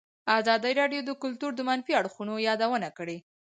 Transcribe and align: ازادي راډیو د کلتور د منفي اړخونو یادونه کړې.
ازادي 0.39 0.71
راډیو 0.81 1.01
د 1.05 1.11
کلتور 1.23 1.51
د 1.55 1.61
منفي 1.69 1.93
اړخونو 1.99 2.33
یادونه 2.47 2.87
کړې. 2.97 3.17